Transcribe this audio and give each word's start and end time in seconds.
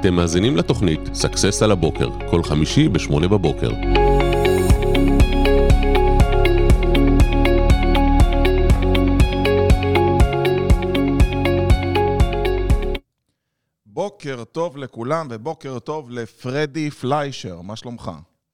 אתם 0.00 0.14
מאזינים 0.14 0.56
לתוכנית 0.56 1.00
Success 1.14 1.62
על 1.62 1.70
הבוקר, 1.70 2.08
כל 2.30 2.42
חמישי 2.42 2.88
ב-8 2.88 3.28
בבוקר. 3.28 3.70
בוקר 13.86 14.44
טוב 14.44 14.76
לכולם 14.76 15.28
ובוקר 15.30 15.78
טוב 15.78 16.10
לפרדי 16.10 16.90
פליישר, 16.90 17.60
מה 17.60 17.76
שלומך? 17.76 18.10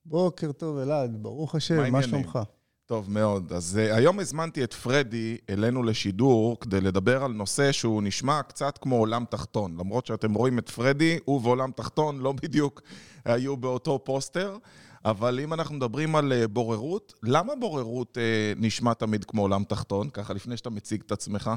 בוקר 0.06 0.52
טוב 0.52 0.78
אלעד, 0.78 1.22
ברוך 1.22 1.54
מה 1.54 1.58
השם, 1.58 1.76
מה 1.76 1.82
העניינים? 1.82 2.08
שלומך? 2.08 2.38
טוב 2.86 3.10
מאוד. 3.10 3.52
אז 3.52 3.78
אה, 3.78 3.94
היום 3.94 4.20
הזמנתי 4.20 4.64
את 4.64 4.74
פרדי 4.74 5.36
אלינו 5.50 5.82
לשידור 5.82 6.60
כדי 6.60 6.80
לדבר 6.80 7.24
על 7.24 7.32
נושא 7.32 7.72
שהוא 7.72 8.02
נשמע 8.02 8.42
קצת 8.42 8.78
כמו 8.78 8.96
עולם 8.96 9.24
תחתון. 9.30 9.76
למרות 9.78 10.06
שאתם 10.06 10.34
רואים 10.34 10.58
את 10.58 10.70
פרדי, 10.70 11.18
הוא 11.24 11.40
ועולם 11.44 11.70
תחתון 11.70 12.18
לא 12.18 12.32
בדיוק 12.32 12.82
היו 13.24 13.56
באותו 13.56 13.98
פוסטר. 14.04 14.56
אבל 15.04 15.40
אם 15.40 15.52
אנחנו 15.52 15.74
מדברים 15.74 16.16
על 16.16 16.32
uh, 16.32 16.48
בוררות, 16.48 17.14
למה 17.22 17.52
בוררות 17.60 18.16
uh, 18.18 18.60
נשמע 18.60 18.94
תמיד 18.94 19.24
כמו 19.24 19.42
עולם 19.42 19.64
תחתון? 19.64 20.10
ככה 20.10 20.34
לפני 20.34 20.56
שאתה 20.56 20.70
מציג 20.70 21.02
את 21.06 21.12
עצמך. 21.12 21.50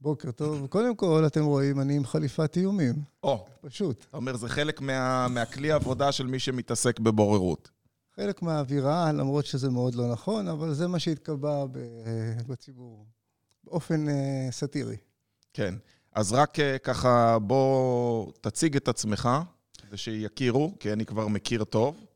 בוקר 0.00 0.30
טוב. 0.30 0.66
קודם 0.66 0.96
כל, 0.96 1.22
אתם 1.26 1.44
רואים, 1.44 1.80
אני 1.80 1.96
עם 1.96 2.04
חליפת 2.04 2.56
איומים, 2.56 2.94
או, 3.22 3.46
פשוט. 3.60 4.04
אתה 4.08 4.16
אומר, 4.16 4.36
זה 4.36 4.48
חלק 4.48 4.80
מה, 4.80 5.28
מהכלי 5.28 5.72
עבודה 5.72 6.12
של 6.12 6.26
מי 6.26 6.38
שמתעסק 6.38 7.00
בבוררות. 7.00 7.79
חלק 8.20 8.42
מהאווירה, 8.42 9.12
למרות 9.12 9.46
שזה 9.46 9.70
מאוד 9.70 9.94
לא 9.94 10.12
נכון, 10.12 10.48
אבל 10.48 10.74
זה 10.74 10.88
מה 10.88 10.98
שהתקבע 10.98 11.64
ב- 11.72 11.78
בציבור, 12.46 13.06
באופן 13.64 14.08
אה, 14.08 14.48
סאטירי. 14.50 14.96
כן. 15.52 15.74
אז 16.12 16.32
רק 16.32 16.58
uh, 16.58 16.78
ככה, 16.78 17.38
בוא 17.38 18.32
תציג 18.40 18.76
את 18.76 18.88
עצמך, 18.88 19.28
כדי 19.78 19.96
שיכירו, 19.96 20.74
כי 20.80 20.92
אני 20.92 21.06
כבר 21.06 21.28
מכיר 21.28 21.64
טוב. 21.64 22.06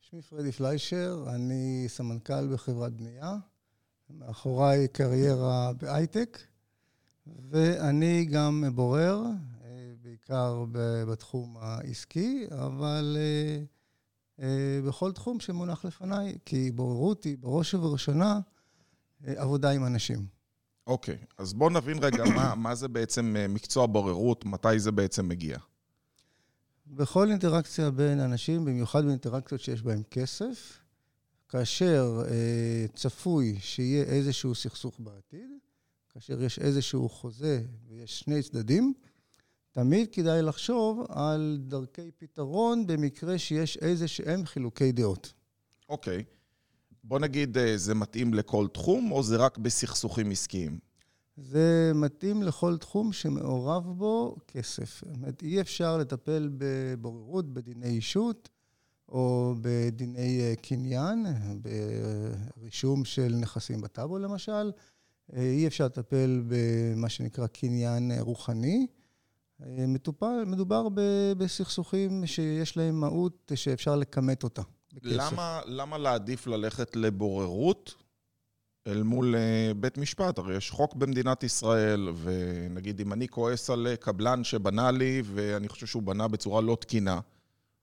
שמי 0.00 0.22
פרדי 0.22 0.52
פליישר, 0.52 1.24
אני 1.34 1.84
סמנכ"ל 1.88 2.54
בחברת 2.54 2.92
בנייה, 2.92 3.36
מאחוריי 4.10 4.88
קריירה 4.88 5.72
בהייטק, 5.72 6.38
ואני 7.50 8.24
גם 8.24 8.64
בורר, 8.74 9.22
אה, 9.64 9.92
בעיקר 10.02 10.64
בתחום 11.08 11.56
העסקי, 11.60 12.46
אבל 12.50 13.16
אה, 13.18 13.22
אה, 13.22 13.64
בכל 14.86 15.12
תחום 15.12 15.40
שמונח 15.40 15.84
לפניי, 15.84 16.38
כי 16.44 16.70
בוררות 16.70 17.24
היא 17.24 17.36
בראש 17.40 17.74
ובראשונה 17.74 18.40
אה, 19.26 19.32
עבודה 19.36 19.70
עם 19.70 19.86
אנשים. 19.86 20.26
אוקיי, 20.86 21.18
אז 21.38 21.52
בוא 21.52 21.70
נבין 21.70 21.98
רגע 22.04 22.24
מה, 22.24 22.54
מה 22.54 22.74
זה 22.74 22.88
בעצם 22.88 23.36
אה, 23.36 23.48
מקצוע 23.48 23.86
בוררות, 23.86 24.44
מתי 24.44 24.78
זה 24.78 24.92
בעצם 24.92 25.28
מגיע. 25.28 25.58
בכל 26.86 27.30
אינטראקציה 27.30 27.90
בין 27.90 28.20
אנשים, 28.20 28.64
במיוחד 28.64 29.04
באינטראקציות 29.04 29.60
שיש 29.60 29.82
בהן 29.82 30.02
כסף, 30.10 30.78
כאשר 31.48 32.22
אה, 32.28 32.86
צפוי 32.94 33.56
שיהיה 33.60 34.04
איזשהו 34.04 34.54
סכסוך 34.54 35.00
בעתיד, 35.00 35.50
כאשר 36.08 36.42
יש 36.42 36.58
איזשהו 36.58 37.08
חוזה 37.08 37.62
ויש 37.88 38.20
שני 38.20 38.42
צדדים, 38.42 38.94
תמיד 39.72 40.08
כדאי 40.12 40.42
לחשוב 40.42 41.06
על 41.08 41.58
דרכי 41.60 42.10
פתרון 42.18 42.86
במקרה 42.86 43.38
שיש 43.38 43.76
איזה 43.76 44.08
שהם 44.08 44.46
חילוקי 44.46 44.92
דעות. 44.92 45.32
אוקיי. 45.88 46.24
בוא 47.04 47.18
נגיד, 47.18 47.58
אה, 47.58 47.76
זה 47.76 47.94
מתאים 47.94 48.34
לכל 48.34 48.66
תחום, 48.72 49.12
או 49.12 49.22
זה 49.22 49.36
רק 49.36 49.58
בסכסוכים 49.58 50.30
עסקיים? 50.30 50.78
זה 51.36 51.92
מתאים 51.94 52.42
לכל 52.42 52.76
תחום 52.76 53.12
שמעורב 53.12 53.98
בו 53.98 54.36
כסף. 54.48 55.02
זאת 55.04 55.16
אומרת, 55.16 55.42
אי 55.42 55.60
אפשר 55.60 55.96
לטפל 55.98 56.50
בבוררות, 56.58 57.54
בדיני 57.54 57.86
אישות, 57.86 58.48
או 59.08 59.54
בדיני 59.60 60.40
אה, 60.40 60.54
קניין, 60.62 61.26
ברישום 62.56 63.04
של 63.04 63.34
נכסים 63.40 63.80
בטאבו 63.80 64.18
למשל. 64.18 64.72
אה, 65.32 65.42
אי 65.42 65.66
אפשר 65.66 65.86
לטפל 65.86 66.42
במה 66.48 67.08
שנקרא 67.08 67.46
קניין 67.46 68.12
רוחני. 68.20 68.86
אה, 69.66 69.86
מטופל, 69.86 70.44
מדובר 70.46 70.88
ב- 70.88 71.32
בסכסוכים 71.38 72.26
שיש 72.26 72.76
להם 72.76 73.00
מהות 73.00 73.52
שאפשר 73.54 73.96
לכמת 73.96 74.42
אותה. 74.42 74.62
בכסף. 74.92 75.32
למה, 75.32 75.60
למה 75.66 75.98
להעדיף 75.98 76.46
ללכת 76.46 76.96
לבוררות 76.96 77.94
אל 78.86 79.02
מול 79.02 79.34
אה, 79.36 79.74
בית 79.76 79.98
משפט? 79.98 80.38
הרי 80.38 80.56
יש 80.56 80.70
חוק 80.70 80.94
במדינת 80.94 81.42
ישראל, 81.42 82.08
ונגיד 82.22 83.00
אם 83.00 83.12
אני 83.12 83.28
כועס 83.28 83.70
על 83.70 83.86
אה, 83.86 83.96
קבלן 83.96 84.44
שבנה 84.44 84.90
לי, 84.90 85.22
ואני 85.24 85.68
חושב 85.68 85.86
שהוא 85.86 86.02
בנה 86.02 86.28
בצורה 86.28 86.60
לא 86.60 86.76
תקינה, 86.80 87.20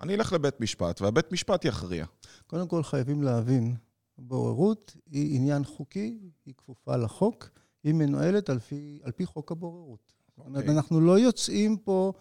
אני 0.02 0.16
אלך 0.16 0.34
לבית 0.34 0.62
משפט, 0.62 1.02
והבית 1.02 1.32
משפט 1.32 1.66
יכריע. 1.66 2.06
קודם 2.48 2.68
כל 2.68 2.84
חייבים 2.84 3.24
להבין, 3.24 3.76
בוררות 4.18 4.96
היא 5.12 5.36
עניין 5.36 5.64
חוקי, 5.64 6.20
היא 6.46 6.54
כפופה 6.58 6.98
לחוק, 6.98 7.50
היא 7.84 7.94
מנוהלת 7.94 8.50
על 8.50 8.60
פי, 8.60 9.00
על 9.04 9.12
פי 9.12 9.26
חוק 9.26 9.52
הבוררות. 9.52 10.14
זאת 10.40 10.48
אומרת, 10.48 10.62
אוקיי. 10.64 10.76
אנחנו 10.78 11.02
לא 11.02 11.20
יוצאים 11.20 11.78
פה 11.78 12.14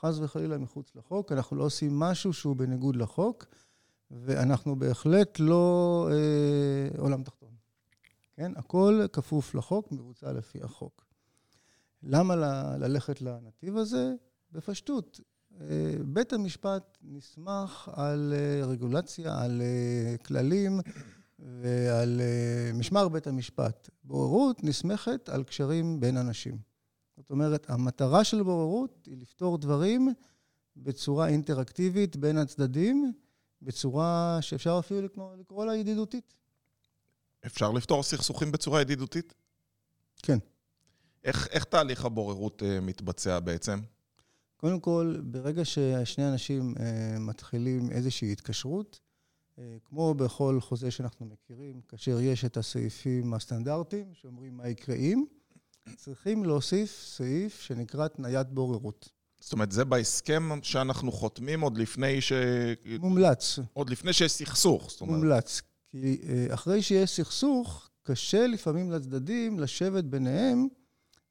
חס 0.00 0.18
וחלילה 0.18 0.58
מחוץ 0.58 0.96
לחוק, 0.96 1.32
אנחנו 1.32 1.56
לא 1.56 1.64
עושים 1.64 1.98
משהו 1.98 2.32
שהוא 2.32 2.56
בניגוד 2.56 2.96
לחוק, 2.96 3.44
ואנחנו 4.10 4.76
בהחלט 4.78 5.40
לא 5.40 6.08
אה, 6.12 7.00
עולם 7.00 7.22
תחתון. 7.22 7.54
כן? 8.36 8.52
הכל 8.56 9.04
כפוף 9.12 9.54
לחוק, 9.54 9.92
מבוצע 9.92 10.32
לפי 10.32 10.58
החוק. 10.62 11.04
למה 12.02 12.36
ל- 12.36 12.76
ללכת 12.78 13.22
לנתיב 13.22 13.76
הזה? 13.76 14.12
בפשטות, 14.52 15.20
אה, 15.60 15.66
בית 16.04 16.32
המשפט 16.32 16.98
נסמך 17.02 17.90
על 17.92 18.34
אה, 18.36 18.66
רגולציה, 18.66 19.38
על 19.42 19.62
אה, 19.62 20.16
כללים 20.18 20.80
ועל 21.38 22.20
משמר 22.74 23.08
בית 23.08 23.26
המשפט. 23.26 23.90
בוררות 24.04 24.64
נסמכת 24.64 25.28
על 25.28 25.44
קשרים 25.44 26.00
בין 26.00 26.16
אנשים. 26.16 26.73
זאת 27.24 27.30
אומרת, 27.30 27.70
המטרה 27.70 28.24
של 28.24 28.42
בוררות 28.42 29.06
היא 29.06 29.16
לפתור 29.16 29.58
דברים 29.58 30.08
בצורה 30.76 31.28
אינטראקטיבית 31.28 32.16
בין 32.16 32.38
הצדדים, 32.38 33.12
בצורה 33.62 34.38
שאפשר 34.40 34.76
אפילו 34.78 35.02
לקרוא, 35.02 35.36
לקרוא 35.36 35.66
לה 35.66 35.76
ידידותית. 35.76 36.34
אפשר 37.46 37.72
לפתור 37.72 38.02
סכסוכים 38.02 38.52
בצורה 38.52 38.80
ידידותית? 38.80 39.34
כן. 40.22 40.38
איך, 41.24 41.48
איך 41.50 41.64
תהליך 41.64 42.04
הבוררות 42.04 42.62
אה, 42.62 42.80
מתבצע 42.80 43.40
בעצם? 43.40 43.80
קודם 44.56 44.80
כל, 44.80 45.16
ברגע 45.24 45.64
ששני 45.64 46.28
אנשים 46.28 46.74
אה, 46.80 47.18
מתחילים 47.18 47.90
איזושהי 47.90 48.32
התקשרות, 48.32 49.00
אה, 49.58 49.76
כמו 49.84 50.14
בכל 50.14 50.60
חוזה 50.60 50.90
שאנחנו 50.90 51.26
מכירים, 51.26 51.80
כאשר 51.88 52.20
יש 52.20 52.44
את 52.44 52.56
הסעיפים 52.56 53.34
הסטנדרטיים 53.34 54.14
שאומרים 54.14 54.56
מה 54.56 54.68
יקרה 54.68 54.96
אם, 54.96 55.24
צריכים 55.96 56.44
להוסיף 56.44 57.04
סעיף 57.06 57.60
שנקרא 57.60 58.08
תניית 58.08 58.46
בוררות. 58.48 59.08
זאת 59.40 59.52
אומרת, 59.52 59.72
זה 59.72 59.84
בהסכם 59.84 60.62
שאנחנו 60.62 61.12
חותמים 61.12 61.60
עוד 61.60 61.78
לפני 61.78 62.20
ש... 62.20 62.32
מומלץ, 63.00 63.58
עוד 63.72 63.90
לפני 63.90 64.12
שיש 64.12 64.32
סכסוך. 64.32 64.90
זאת 64.90 65.00
אומרת, 65.00 65.16
מומלץ. 65.16 65.62
כי 65.90 66.20
אה, 66.28 66.54
אחרי 66.54 66.82
שיש 66.82 67.10
סכסוך, 67.10 67.90
קשה 68.02 68.46
לפעמים 68.46 68.90
לצדדים 68.90 69.60
לשבת 69.60 70.04
ביניהם 70.04 70.68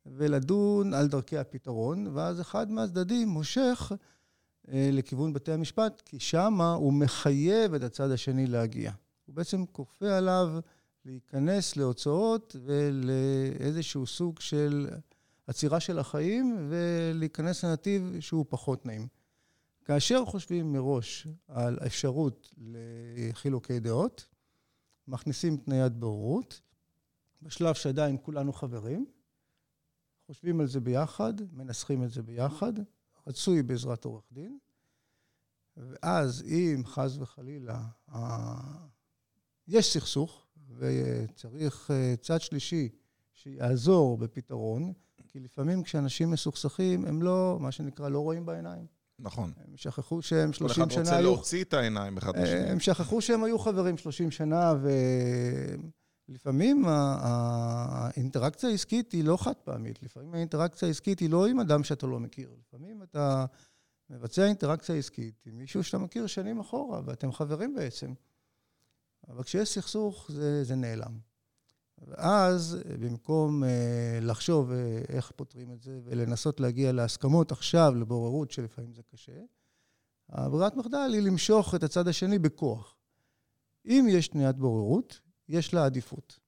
ולדון 0.05 0.93
על 0.93 1.07
דרכי 1.07 1.37
הפתרון, 1.37 2.07
ואז 2.07 2.41
אחד 2.41 2.71
מהצדדים 2.71 3.27
מושך 3.27 3.91
אה, 4.67 4.89
לכיוון 4.91 5.33
בתי 5.33 5.51
המשפט, 5.51 6.01
כי 6.05 6.19
שמה 6.19 6.73
הוא 6.73 6.93
מחייב 6.93 7.73
את 7.73 7.83
הצד 7.83 8.11
השני 8.11 8.47
להגיע. 8.47 8.91
הוא 9.25 9.35
בעצם 9.35 9.65
כופה 9.65 10.17
עליו 10.17 10.59
להיכנס 11.05 11.75
להוצאות 11.75 12.55
ולאיזשהו 12.65 14.07
סוג 14.07 14.39
של 14.39 14.89
עצירה 15.47 15.79
של 15.79 15.99
החיים 15.99 16.67
ולהיכנס 16.69 17.65
לנתיב 17.65 18.19
שהוא 18.19 18.45
פחות 18.49 18.85
נעים. 18.85 19.07
כאשר 19.85 20.25
חושבים 20.25 20.73
מראש 20.73 21.27
על 21.47 21.77
האפשרות 21.81 22.51
לחילוקי 22.57 23.79
דעות, 23.79 24.27
מכניסים 25.07 25.57
תניית 25.57 25.93
בוררות, 25.93 26.61
בשלב 27.41 27.73
שעדיין 27.73 28.17
כולנו 28.21 28.53
חברים, 28.53 29.05
חושבים 30.27 30.59
על 30.59 30.67
זה 30.67 30.79
ביחד, 30.79 31.33
מנסחים 31.51 32.03
את 32.03 32.09
זה 32.11 32.21
ביחד, 32.23 32.73
רצוי 33.27 33.63
בעזרת 33.63 34.05
עורך 34.05 34.23
דין, 34.31 34.57
ואז 35.77 36.43
אם 36.47 36.83
חס 36.85 37.17
וחלילה 37.17 37.81
ה- 38.11 38.87
יש 39.67 39.93
סכסוך 39.93 40.42
וצריך 40.77 41.91
אה, 41.91 42.15
צד 42.21 42.41
שלישי 42.41 42.89
שיעזור 43.33 44.17
בפתרון, 44.17 44.93
כי 45.27 45.39
לפעמים 45.39 45.83
כשאנשים 45.83 46.31
מסוכסכים 46.31 47.05
הם 47.05 47.21
לא, 47.21 47.57
מה 47.61 47.71
שנקרא, 47.71 48.09
לא 48.09 48.19
רואים 48.19 48.45
בעיניים. 48.45 48.85
נכון. 49.19 49.51
הם 49.57 49.77
שכחו 49.77 50.21
שהם 50.21 50.51
כל 50.51 50.53
30 50.53 50.83
אחד 50.83 50.91
שנה 50.91 51.01
רוצה 51.01 51.17
היו... 51.17 51.23
להוציא 51.23 51.63
את 51.63 51.73
העיניים 51.73 52.17
אחד 52.17 52.37
לשני. 52.37 52.69
הם 52.69 52.79
שכחו 52.79 53.21
שהם 53.21 53.43
היו 53.43 53.59
חברים 53.59 53.97
30 53.97 54.31
שנה, 54.31 54.73
ולפעמים 56.29 56.85
האינטראקציה 56.87 58.69
העסקית 58.69 59.11
היא 59.11 59.23
לא 59.23 59.37
חד 59.37 59.53
פעמית. 59.63 60.03
לפעמים 60.03 60.33
האינטראקציה 60.33 60.87
העסקית 60.87 61.19
היא 61.19 61.29
לא 61.29 61.47
עם 61.47 61.59
אדם 61.59 61.83
שאתה 61.83 62.07
לא 62.07 62.19
מכיר. 62.19 62.49
לפעמים 62.59 63.03
אתה 63.03 63.45
מבצע 64.09 64.45
אינטראקציה 64.45 64.95
עסקית 64.95 65.45
עם 65.45 65.57
מישהו 65.57 65.83
שאתה 65.83 65.97
מכיר 65.97 66.27
שנים 66.27 66.59
אחורה, 66.59 67.01
ואתם 67.05 67.31
חברים 67.31 67.75
בעצם. 67.75 68.13
אבל 69.27 69.43
כשיש 69.43 69.69
סכסוך, 69.69 70.31
זה, 70.31 70.63
זה 70.63 70.75
נעלם. 70.75 71.19
ואז, 72.07 72.77
במקום 72.99 73.63
אה, 73.63 74.19
לחשוב 74.21 74.71
אה, 74.71 75.01
איך 75.09 75.31
פותרים 75.35 75.71
את 75.71 75.81
זה 75.81 75.99
ולנסות 76.03 76.59
להגיע 76.59 76.91
להסכמות 76.91 77.51
עכשיו, 77.51 77.93
לבוררות, 77.95 78.51
שלפעמים 78.51 78.93
זה 78.93 79.01
קשה, 79.11 79.41
הברירת 80.29 80.75
מחדל 80.75 81.09
היא 81.13 81.21
למשוך 81.21 81.75
את 81.75 81.83
הצד 81.83 82.07
השני 82.07 82.39
בכוח. 82.39 82.95
אם 83.85 84.05
יש 84.09 84.27
תניית 84.27 84.55
בוררות, 84.55 85.19
יש 85.49 85.73
לה 85.73 85.85
עדיפות. 85.85 86.39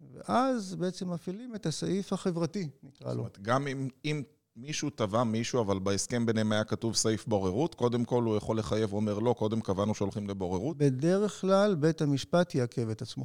ואז 0.00 0.74
בעצם 0.74 1.10
מפעילים 1.10 1.54
את 1.54 1.66
הסעיף 1.66 2.12
החברתי, 2.12 2.68
נקרא 2.82 3.06
לו. 3.06 3.12
זאת 3.12 3.18
אומרת, 3.18 3.38
גם 3.42 3.66
אם, 3.66 3.88
אם 4.04 4.22
מישהו 4.56 4.90
תבע 4.90 5.24
מישהו, 5.24 5.60
אבל 5.60 5.78
בהסכם 5.78 6.26
ביניהם 6.26 6.52
היה 6.52 6.64
כתוב 6.64 6.94
סעיף 6.94 7.26
בוררות, 7.26 7.74
קודם 7.74 8.04
כל 8.04 8.22
הוא 8.22 8.36
יכול 8.36 8.58
לחייב, 8.58 8.90
הוא 8.90 9.00
אומר 9.00 9.18
לא, 9.18 9.34
קודם 9.38 9.60
קבענו 9.60 9.94
שהולכים 9.94 10.28
לבוררות? 10.28 10.76
בדרך 10.76 11.40
כלל 11.40 11.74
בית 11.74 12.02
המשפט 12.02 12.54
יעכב 12.54 12.88
את 12.88 13.02
עצמו. 13.02 13.24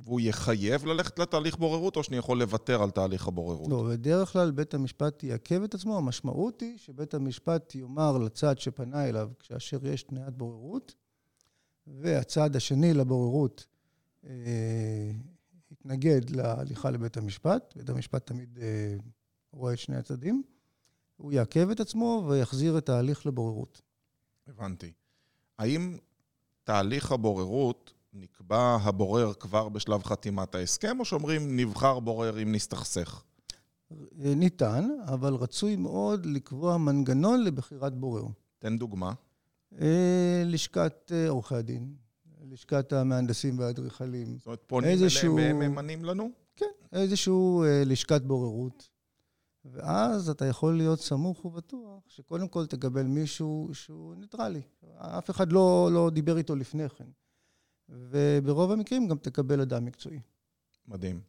והוא 0.00 0.20
יחייב 0.20 0.86
ללכת 0.86 1.18
לתהליך 1.18 1.56
בוררות, 1.56 1.96
או 1.96 2.02
שאני 2.02 2.16
יכול 2.16 2.38
לוותר 2.38 2.82
על 2.82 2.90
תהליך 2.90 3.28
הבוררות? 3.28 3.70
לא, 3.70 3.88
בדרך 3.90 4.32
כלל 4.32 4.50
בית 4.50 4.74
המשפט 4.74 5.22
יעכב 5.22 5.62
את 5.62 5.74
עצמו. 5.74 5.98
המשמעות 5.98 6.60
היא 6.60 6.78
שבית 6.78 7.14
המשפט 7.14 7.74
יאמר 7.74 8.18
לצד 8.18 8.58
שפנה 8.58 9.08
אליו, 9.08 9.30
כאשר 9.38 9.86
יש 9.86 10.02
תניית 10.02 10.36
בוררות, 10.36 10.94
והצד 11.86 12.56
השני 12.56 12.94
לבוררות 12.94 13.66
אה, 14.24 15.10
יתנגד 15.70 16.30
להליכה 16.30 16.90
לבית 16.90 17.16
המשפט, 17.16 17.72
בית 17.76 17.90
המשפט 17.90 18.26
תמיד 18.26 18.58
אה, 18.62 18.96
רואה 19.52 19.72
את 19.72 19.78
שני 19.78 19.96
הצדדים, 19.96 20.42
הוא 21.16 21.32
יעכב 21.32 21.70
את 21.70 21.80
עצמו 21.80 22.26
ויחזיר 22.28 22.78
את 22.78 22.88
ההליך 22.88 23.26
לבוררות. 23.26 23.82
הבנתי. 24.48 24.92
האם 25.58 25.96
תהליך 26.64 27.12
הבוררות 27.12 27.92
נקבע 28.12 28.78
הבורר 28.82 29.32
כבר 29.32 29.68
בשלב 29.68 30.02
חתימת 30.02 30.54
ההסכם, 30.54 31.00
או 31.00 31.04
שאומרים 31.04 31.56
נבחר 31.56 32.00
בורר 32.00 32.42
אם 32.42 32.52
נסתכסך? 32.52 33.22
ניתן, 34.16 34.88
אבל 35.04 35.34
רצוי 35.34 35.76
מאוד 35.76 36.26
לקבוע 36.26 36.76
מנגנון 36.76 37.44
לבחירת 37.44 37.94
בורר. 37.94 38.24
תן 38.58 38.78
דוגמה. 38.78 39.12
אה, 39.80 40.42
לשכת 40.46 41.12
אה, 41.14 41.28
עורכי 41.28 41.54
הדין, 41.54 41.94
לשכת 42.50 42.92
המהנדסים 42.92 43.58
והאדריכלים. 43.58 44.36
זאת 44.38 44.46
אומרת, 44.46 44.62
פונים 44.66 44.90
איזשהו... 44.90 45.38
אליהם 45.38 45.58
והם 45.58 45.72
ממנים 45.72 46.04
לנו? 46.04 46.30
כן, 46.56 46.66
איזשהו 46.92 47.64
אה, 47.64 47.82
לשכת 47.86 48.22
בוררות. 48.22 48.88
ואז 49.64 50.28
אתה 50.28 50.46
יכול 50.46 50.76
להיות 50.76 51.00
סמוך 51.00 51.44
ובטוח 51.44 52.08
שקודם 52.08 52.48
כל 52.48 52.66
תקבל 52.66 53.02
מישהו 53.02 53.68
שהוא 53.72 54.14
ניטרלי. 54.14 54.62
אף 54.96 55.30
אחד 55.30 55.52
לא, 55.52 55.88
לא 55.92 56.10
דיבר 56.10 56.38
איתו 56.38 56.56
לפני 56.56 56.88
כן. 56.88 57.08
וברוב 57.88 58.72
המקרים 58.72 59.08
גם 59.08 59.18
תקבל 59.18 59.60
אדם 59.60 59.84
מקצועי. 59.84 60.20
מדהים. 60.88 61.20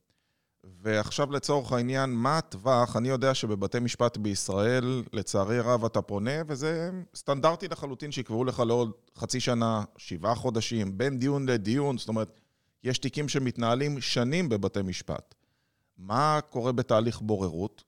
ועכשיו 0.63 1.31
לצורך 1.31 1.72
העניין, 1.72 2.10
מה 2.10 2.38
הטווח? 2.38 2.98
אני 2.98 3.10
יודע 3.10 3.33
שבבתי 3.33 3.80
משפט 3.80 4.18
בישראל, 4.18 5.04
לצערי 5.13 5.57
הרב, 5.57 5.86
אתה 5.86 6.01
פונה, 6.01 6.31
וזה 6.48 6.92
סטנדרטי 7.16 7.68
לחלוטין 7.68 8.12
שיקבעו 8.12 8.45
לך 8.45 8.60
לעוד 8.60 8.92
חצי 9.18 9.39
שנה, 9.39 9.84
שבעה 9.98 10.36
חודשים, 10.36 10.98
בין 10.98 11.19
דיון 11.19 11.45
לדיון, 11.45 11.98
זאת 11.98 12.10
אומרת, 12.10 12.39
יש 12.84 12.98
תיקים 12.98 13.30
שמתנהלים 13.30 14.01
שנים 14.01 14.50
בבתי 14.50 14.81
משפט. 14.81 15.36
מה 15.98 16.39
קורה 16.50 16.72
בתהליך 16.72 17.22
בוררות? 17.22 17.84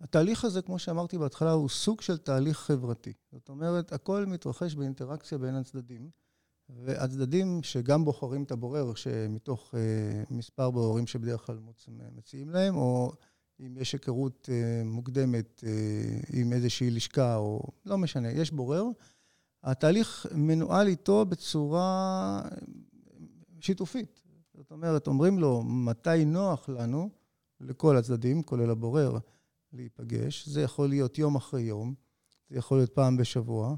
התהליך 0.00 0.44
הזה, 0.44 0.62
כמו 0.62 0.78
שאמרתי 0.78 1.18
בהתחלה, 1.18 1.50
הוא 1.50 1.68
סוג 1.68 2.00
של 2.00 2.18
תהליך 2.18 2.58
חברתי. 2.58 3.12
זאת 3.32 3.48
אומרת, 3.48 3.92
הכל 3.92 4.26
מתרחש 4.26 4.74
באינטראקציה 4.74 5.38
בין 5.38 5.54
הצדדים. 5.54 6.10
והצדדים 6.68 7.62
שגם 7.62 8.04
בוחרים 8.04 8.42
את 8.42 8.50
הבורר, 8.50 8.94
שמתוך 8.94 9.74
uh, 9.74 10.34
מספר 10.34 10.70
בוררים 10.70 11.06
שבדרך 11.06 11.46
כלל 11.46 11.58
מציעים 12.16 12.50
להם, 12.50 12.76
או 12.76 13.12
אם 13.60 13.76
יש 13.76 13.92
היכרות 13.92 14.48
uh, 14.48 14.84
מוקדמת 14.84 15.64
uh, 15.64 16.30
עם 16.32 16.52
איזושהי 16.52 16.90
לשכה, 16.90 17.36
או 17.36 17.62
לא 17.86 17.98
משנה, 17.98 18.30
יש 18.30 18.50
בורר, 18.50 18.84
התהליך 19.62 20.26
מנוהל 20.34 20.86
איתו 20.86 21.24
בצורה 21.24 22.42
שיתופית. 23.60 24.22
זאת 24.54 24.70
אומרת, 24.70 25.06
אומרים 25.06 25.38
לו 25.38 25.62
מתי 25.62 26.24
נוח 26.24 26.68
לנו, 26.68 27.10
לכל 27.60 27.96
הצדדים, 27.96 28.42
כולל 28.42 28.70
הבורר, 28.70 29.18
להיפגש. 29.72 30.48
זה 30.48 30.62
יכול 30.62 30.88
להיות 30.88 31.18
יום 31.18 31.36
אחרי 31.36 31.62
יום, 31.62 31.94
זה 32.50 32.58
יכול 32.58 32.78
להיות 32.78 32.90
פעם 32.90 33.16
בשבוע. 33.16 33.74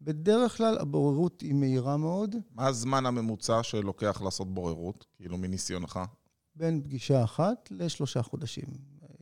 בדרך 0.00 0.56
כלל 0.56 0.78
הבוררות 0.78 1.40
היא 1.40 1.54
מהירה 1.54 1.96
מאוד. 1.96 2.36
מה 2.50 2.66
הזמן 2.66 3.06
הממוצע 3.06 3.62
שלוקח 3.62 4.22
לעשות 4.24 4.54
בוררות, 4.54 5.06
כאילו 5.16 5.38
מניסיונך? 5.38 6.00
בין 6.54 6.82
פגישה 6.82 7.24
אחת 7.24 7.68
לשלושה 7.70 8.22
חודשים. 8.22 8.68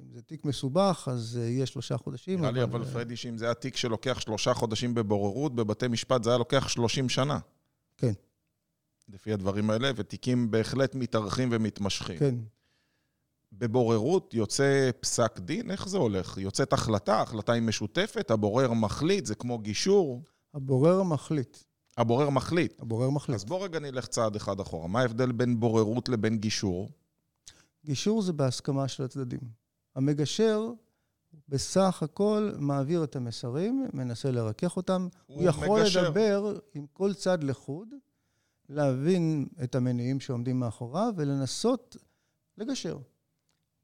אם 0.01 0.11
זה 0.13 0.23
תיק 0.23 0.45
מסובך, 0.45 1.09
אז 1.13 1.37
יהיה 1.37 1.67
שלושה 1.67 1.97
חודשים. 1.97 2.41
נראה 2.41 2.51
לי, 2.51 2.62
אבל 2.62 2.85
פרדי, 2.85 3.17
שאם 3.17 3.39
זה 3.39 3.45
היה 3.45 3.55
תיק 3.55 3.77
שלוקח 3.77 4.21
שלושה 4.21 4.55
חודשים 4.55 4.95
בבוררות, 4.95 5.55
בבתי 5.55 5.89
משפט 5.89 6.23
זה 6.23 6.31
היה 6.31 6.39
לוקח 6.39 6.69
שלושים 6.69 7.09
שנה. 7.09 7.39
כן. 7.97 8.12
לפי 9.09 9.33
הדברים 9.33 9.71
האלה, 9.71 9.91
ותיקים 9.97 10.51
בהחלט 10.51 10.95
מתארחים 10.95 11.49
ומתמשכים. 11.53 12.19
כן. 12.19 12.35
בבוררות 13.53 14.35
יוצא 14.35 14.91
פסק 15.01 15.39
דין, 15.39 15.71
איך 15.71 15.89
זה 15.89 15.99
הולך? 15.99 16.39
יוצאת 16.39 16.73
החלטה, 16.73 17.21
החלטה 17.21 17.53
היא 17.53 17.63
משותפת, 17.63 18.31
הבורר 18.31 18.73
מחליט, 18.73 19.27
זה 19.27 19.35
כמו 19.35 19.59
גישור. 19.59 20.23
הבורר 20.55 21.03
מחליט. 21.03 21.59
הבורר 21.97 22.31
מחליט. 22.31 22.81
הבורר 22.81 23.11
מחליט. 23.11 23.35
אז 23.35 23.45
בוא 23.45 23.65
רגע 23.65 23.79
נלך 23.79 24.07
צעד 24.07 24.37
אחד 24.37 24.61
אחורה. 24.61 24.89
מה 24.89 25.01
ההבדל 25.01 25.33
בין 25.33 25.61
בוררות 25.61 26.09
לבין 26.09 26.39
גישור? 26.39 26.91
גישור 27.85 28.23
זה 28.23 28.33
בהסכמה 28.33 28.89
של 28.89 29.03
הצדדים. 29.03 29.41
המגשר 29.97 30.71
בסך 31.49 32.03
הכל 32.03 32.53
מעביר 32.59 33.05
את 33.05 33.17
המסרים, 33.17 33.89
מנסה 33.93 34.31
לרכך 34.31 34.77
אותם. 34.77 35.09
הוא, 35.27 35.37
הוא 35.37 35.49
יכול 35.49 35.81
מגשר. 35.81 36.03
לדבר 36.03 36.59
עם 36.75 36.87
כל 36.93 37.15
צד 37.15 37.45
לחוד, 37.45 37.89
להבין 38.69 39.47
את 39.65 39.75
המניעים 39.75 40.21
שעומדים 40.21 40.61
מאחוריו 40.61 41.13
ולנסות 41.17 41.97
לגשר. 42.59 42.99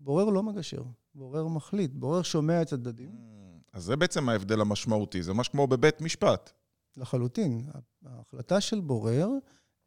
בורר 0.02 0.25
לא 0.25 0.43
מגשר, 0.43 0.82
בורר 1.14 1.46
מחליט, 1.46 1.90
בורר 1.94 2.23
שומע 2.23 2.62
את 2.62 2.73
הצדדים. 2.73 3.11
Mm, 3.11 3.71
אז 3.73 3.85
זה 3.85 3.97
בעצם 3.97 4.28
ההבדל 4.28 4.61
המשמעותי, 4.61 5.23
זה 5.23 5.32
ממש 5.32 5.49
כמו 5.49 5.66
בבית 5.66 6.00
משפט. 6.00 6.52
לחלוטין. 6.97 7.66
ההחלטה 8.04 8.61
של 8.61 8.80
בורר, 8.80 9.28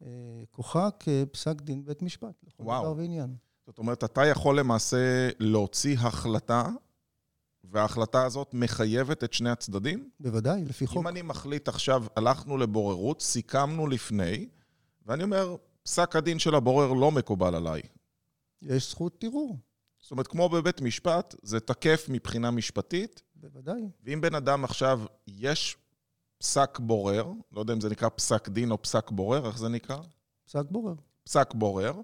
אה, 0.02 0.08
כוחה 0.52 0.90
כפסק 1.00 1.62
דין 1.62 1.86
בית 1.86 2.02
משפט, 2.02 2.44
לכל 2.44 2.64
דבר 2.64 2.94
ועניין. 2.98 3.36
זאת 3.66 3.78
אומרת, 3.78 4.04
אתה 4.04 4.26
יכול 4.26 4.60
למעשה 4.60 5.30
להוציא 5.40 5.98
החלטה, 6.00 6.70
וההחלטה 7.64 8.26
הזאת 8.26 8.54
מחייבת 8.54 9.24
את 9.24 9.34
שני 9.34 9.50
הצדדים? 9.50 10.10
בוודאי, 10.20 10.66
לפי 10.66 10.88
חוק. 10.88 10.98
אם 10.98 11.08
אני 11.08 11.22
מחליט 11.22 11.68
עכשיו, 11.68 12.06
הלכנו 12.16 12.58
לבוררות, 12.58 13.22
סיכמנו 13.22 13.88
לפני, 13.88 14.50
ואני 15.06 15.24
אומר, 15.24 15.56
פסק 15.84 16.16
הדין 16.16 16.40
של 16.40 16.56
הבורר 16.56 16.94
לא 16.94 17.12
מקובל 17.12 17.56
עליי. 17.56 17.82
יש 18.62 18.90
זכות 18.90 19.24
ערעור. 19.24 19.58
זאת 20.06 20.12
אומרת, 20.12 20.28
כמו 20.28 20.50
בבית 20.50 20.82
משפט, 20.82 21.36
זה 21.42 21.60
תקף 21.60 22.06
מבחינה 22.10 22.52
משפטית. 22.52 23.22
בוודאי. 23.36 23.90
ואם 24.04 24.22
בן 24.22 24.36
אדם 24.36 24.64
עכשיו, 24.64 25.02
יש 25.28 25.78
פסק 26.38 26.80
בורר, 26.80 27.32
לא 27.52 27.60
יודע 27.60 27.74
אם 27.74 27.82
זה 27.82 27.90
נקרא 27.90 28.10
פסק 28.10 28.50
דין 28.50 28.72
או 28.72 28.82
פסק 28.82 29.12
בורר, 29.12 29.48
איך 29.48 29.58
זה 29.58 29.70
נקרא? 29.70 29.98
פסק 30.46 30.66
בורר. 30.72 30.94
פסק 31.24 31.54
בורר, 31.54 32.02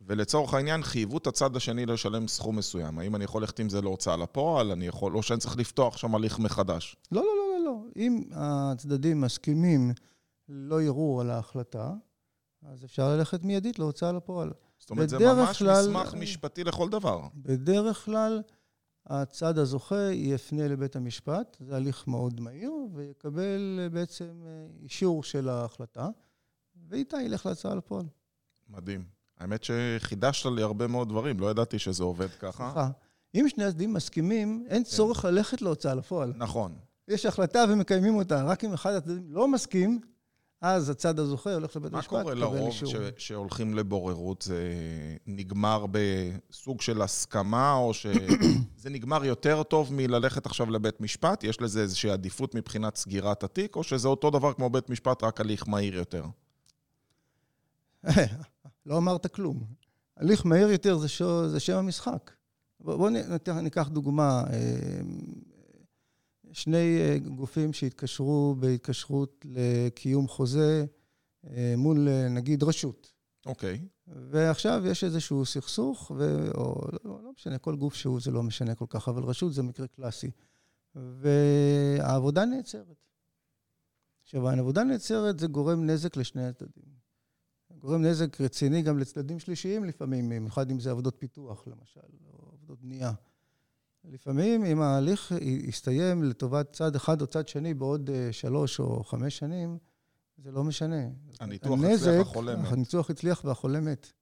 ולצורך 0.00 0.54
העניין 0.54 0.82
חייבו 0.82 1.18
את 1.18 1.26
הצד 1.26 1.56
השני 1.56 1.86
לשלם 1.86 2.28
סכום 2.28 2.56
מסוים. 2.56 2.98
האם 2.98 3.16
אני 3.16 3.24
יכול 3.24 3.40
ללכת 3.42 3.60
עם 3.60 3.68
זה 3.68 3.82
להוצאה 3.82 4.16
לפועל, 4.16 4.70
אני 4.70 4.86
יכול, 4.86 5.16
או 5.16 5.22
שאני 5.22 5.40
צריך 5.40 5.56
לפתוח 5.56 5.96
שם 5.96 6.14
הליך 6.14 6.38
מחדש? 6.38 6.96
לא, 7.12 7.22
לא, 7.22 7.28
לא, 7.36 7.58
לא, 7.58 7.64
לא. 7.64 7.84
אם 7.96 8.22
הצדדים 8.32 9.20
מסכימים 9.20 9.92
לא 10.48 10.82
יראו 10.82 11.20
על 11.20 11.30
ההחלטה, 11.30 11.92
אז 12.62 12.84
אפשר 12.84 13.08
ללכת 13.08 13.44
מיידית 13.44 13.78
להוצאה 13.78 14.12
לפועל. 14.12 14.52
זאת 14.78 14.90
אומרת, 14.90 15.08
זה 15.08 15.18
ממש 15.18 15.58
כלל, 15.58 15.88
מסמך 15.88 16.14
משפטי 16.14 16.64
לכל 16.64 16.88
דבר. 16.88 17.20
בדרך 17.34 18.04
כלל, 18.04 18.42
הצד 19.06 19.58
הזוכה 19.58 20.12
יפנה 20.12 20.68
לבית 20.68 20.96
המשפט, 20.96 21.56
זה 21.60 21.76
הליך 21.76 22.08
מאוד 22.08 22.40
מהיר, 22.40 22.72
ויקבל 22.94 23.80
אה, 23.82 23.88
בעצם 23.88 24.42
אה, 24.46 24.66
אישור 24.82 25.22
של 25.22 25.48
ההחלטה, 25.48 26.08
ואיתה 26.88 27.16
ילך 27.22 27.46
להצעה 27.46 27.74
לפועל. 27.74 28.06
מדהים. 28.68 29.04
האמת 29.38 29.64
שחידשת 29.64 30.46
לי 30.46 30.62
הרבה 30.62 30.86
מאוד 30.86 31.08
דברים, 31.08 31.40
לא 31.40 31.50
ידעתי 31.50 31.78
שזה 31.78 32.04
עובד 32.04 32.30
ככה. 32.30 32.70
סליחה. 32.72 32.90
אם 33.34 33.48
שני 33.48 33.64
הצדדים 33.64 33.92
מסכימים, 33.92 34.64
אין 34.68 34.84
כן. 34.84 34.90
צורך 34.90 35.24
ללכת 35.24 35.62
להוצאה 35.62 35.94
לפועל. 35.94 36.32
נכון. 36.36 36.74
יש 37.08 37.26
החלטה 37.26 37.64
ומקיימים 37.68 38.16
אותה, 38.16 38.44
רק 38.44 38.64
אם 38.64 38.72
אחד 38.72 38.92
הצדדים 38.92 39.26
לא 39.28 39.48
מסכים, 39.48 40.00
אז 40.60 40.90
הצד 40.90 41.18
הזוכה 41.18 41.54
הולך 41.54 41.76
לבית 41.76 41.92
מה 41.92 41.98
המשפט, 41.98 42.10
קורה 42.10 42.22
לקבל 42.22 42.40
לרוב 42.40 42.66
אישור. 42.66 42.90
ש- 42.90 42.96
שהולכים 43.16 43.74
לבוררות? 43.74 44.42
זה 44.42 44.62
נגמר 45.26 45.86
בסוג 45.90 46.80
של 46.80 47.02
הסכמה, 47.02 47.72
או 47.74 47.94
שזה 47.94 48.90
נגמר 48.90 49.24
יותר 49.24 49.62
טוב 49.62 49.92
מללכת 49.92 50.46
עכשיו 50.46 50.70
לבית 50.70 51.00
משפט? 51.00 51.44
יש 51.44 51.60
לזה 51.60 51.80
איזושהי 51.82 52.10
עדיפות 52.10 52.54
מבחינת 52.54 52.96
סגירת 52.96 53.44
התיק, 53.44 53.76
או 53.76 53.82
שזה 53.82 54.08
אותו 54.08 54.30
דבר 54.30 54.52
כמו 54.52 54.70
בית 54.70 54.90
משפט, 54.90 55.24
רק 55.24 55.40
הליך 55.40 55.68
מהיר 55.68 55.94
יותר? 55.94 56.24
לא 58.86 58.98
אמרת 58.98 59.26
כלום. 59.26 59.64
הליך 60.16 60.46
מהיר 60.46 60.70
יותר 60.70 60.98
זה, 60.98 61.08
שו, 61.08 61.48
זה 61.48 61.60
שם 61.60 61.76
המשחק. 61.76 62.30
בואו 62.80 62.98
בוא 62.98 63.10
ניקח 63.62 63.88
דוגמה. 63.88 64.44
שני 66.56 66.98
אה, 67.00 67.18
גופים 67.18 67.72
שהתקשרו 67.72 68.54
בהתקשרות 68.58 69.46
לקיום 69.48 70.28
חוזה 70.28 70.84
אה, 71.46 71.74
מול, 71.76 72.08
אה, 72.08 72.28
נגיד, 72.28 72.62
רשות. 72.62 73.12
אוקיי. 73.46 73.80
ועכשיו 74.06 74.82
יש 74.86 75.04
איזשהו 75.04 75.46
סכסוך, 75.46 76.12
ו... 76.18 76.50
או 76.54 76.88
לא, 77.04 77.22
לא 77.22 77.32
משנה, 77.32 77.58
כל 77.58 77.76
גוף 77.76 77.94
שהוא 77.94 78.20
זה 78.20 78.30
לא 78.30 78.42
משנה 78.42 78.74
כל 78.74 78.84
כך, 78.88 79.08
אבל 79.08 79.22
רשות 79.22 79.52
זה 79.52 79.62
מקרה 79.62 79.86
קלאסי. 79.86 80.30
והעבודה 80.94 82.44
נעצרת. 82.44 83.06
עכשיו, 84.22 84.48
העבודה 84.48 84.84
נעצרת 84.84 85.38
זה 85.38 85.46
גורם 85.46 85.86
נזק 85.86 86.16
לשני 86.16 86.46
הצדדים. 86.46 86.84
גורם 87.78 88.02
נזק 88.02 88.40
רציני 88.40 88.82
גם 88.82 88.98
לצדדים 88.98 89.38
שלישיים 89.38 89.84
לפעמים, 89.84 90.28
במיוחד 90.28 90.70
אם 90.70 90.80
זה 90.80 90.90
עבודות 90.90 91.16
פיתוח, 91.18 91.66
למשל, 91.66 92.00
או 92.26 92.52
עבודות 92.52 92.80
בנייה. 92.80 93.12
לפעמים, 94.10 94.64
אם 94.64 94.80
ההליך 94.80 95.32
יסתיים 95.40 96.22
לטובת 96.22 96.72
צד 96.72 96.96
אחד 96.96 97.20
או 97.20 97.26
צד 97.26 97.48
שני 97.48 97.74
בעוד 97.74 98.10
אה, 98.10 98.32
שלוש 98.32 98.80
או 98.80 99.04
חמש 99.04 99.38
שנים, 99.38 99.78
זה 100.38 100.52
לא 100.52 100.64
משנה. 100.64 101.02
הניתוח 101.40 101.72
הנזק, 101.72 102.08
הצליח, 102.08 102.26
החולה 102.26 102.56
מת. 102.56 102.72
הניתוח 102.72 103.10
הצליח 103.10 103.44
והחולה 103.44 103.80
מת. 103.80 104.12